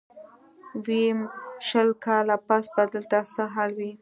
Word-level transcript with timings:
ويم 0.85 1.19
شل 1.67 1.89
کاله 2.05 2.35
پس 2.47 2.65
به 2.73 2.83
دلته 2.93 3.19
څه 3.33 3.43
حال 3.53 3.71
وي. 3.79 3.91